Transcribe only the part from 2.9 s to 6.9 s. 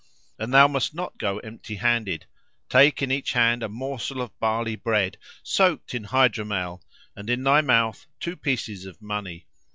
in each hand a morsel of barley bread, soaked in hydromel;